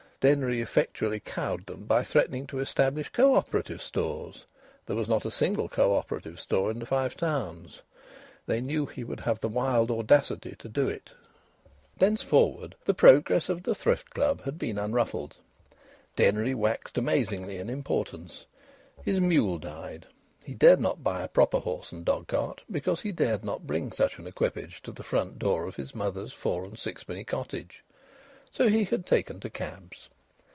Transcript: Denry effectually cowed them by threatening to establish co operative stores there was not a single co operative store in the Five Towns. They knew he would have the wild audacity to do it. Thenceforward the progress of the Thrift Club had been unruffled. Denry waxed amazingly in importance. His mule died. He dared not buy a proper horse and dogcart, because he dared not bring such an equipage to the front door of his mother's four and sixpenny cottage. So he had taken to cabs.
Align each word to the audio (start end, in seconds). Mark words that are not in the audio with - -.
Denry 0.21 0.61
effectually 0.61 1.19
cowed 1.19 1.65
them 1.65 1.85
by 1.85 2.03
threatening 2.03 2.45
to 2.45 2.59
establish 2.59 3.09
co 3.09 3.33
operative 3.33 3.81
stores 3.81 4.45
there 4.85 4.95
was 4.95 5.09
not 5.09 5.25
a 5.25 5.31
single 5.31 5.67
co 5.67 5.95
operative 5.95 6.39
store 6.39 6.69
in 6.69 6.77
the 6.77 6.85
Five 6.85 7.17
Towns. 7.17 7.81
They 8.45 8.61
knew 8.61 8.85
he 8.85 9.03
would 9.03 9.21
have 9.21 9.39
the 9.39 9.49
wild 9.49 9.89
audacity 9.89 10.55
to 10.59 10.69
do 10.69 10.87
it. 10.87 11.11
Thenceforward 11.97 12.75
the 12.85 12.93
progress 12.93 13.49
of 13.49 13.63
the 13.63 13.73
Thrift 13.73 14.11
Club 14.11 14.43
had 14.43 14.59
been 14.59 14.77
unruffled. 14.77 15.37
Denry 16.15 16.53
waxed 16.53 16.99
amazingly 16.99 17.57
in 17.57 17.67
importance. 17.67 18.45
His 19.03 19.19
mule 19.19 19.57
died. 19.57 20.05
He 20.43 20.53
dared 20.53 20.79
not 20.79 21.03
buy 21.03 21.23
a 21.23 21.27
proper 21.29 21.57
horse 21.57 21.91
and 21.91 22.05
dogcart, 22.05 22.61
because 22.69 23.01
he 23.01 23.11
dared 23.11 23.43
not 23.43 23.65
bring 23.65 23.91
such 23.91 24.19
an 24.19 24.27
equipage 24.27 24.83
to 24.83 24.91
the 24.91 25.01
front 25.01 25.39
door 25.39 25.65
of 25.65 25.77
his 25.77 25.95
mother's 25.95 26.31
four 26.31 26.63
and 26.63 26.77
sixpenny 26.77 27.23
cottage. 27.23 27.83
So 28.53 28.67
he 28.67 28.83
had 28.83 29.05
taken 29.05 29.39
to 29.39 29.49
cabs. 29.49 30.09